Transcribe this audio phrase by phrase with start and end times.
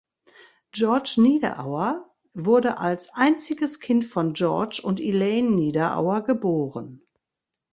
[0.71, 7.03] George Niederauer wurde als einziges Kind von George und Elaine Niederauer geboren.